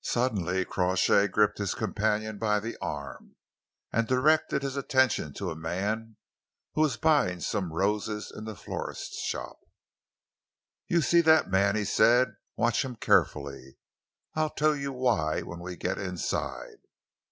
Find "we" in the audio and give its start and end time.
15.60-15.76